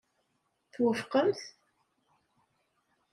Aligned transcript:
Twufqemt? 0.71 1.41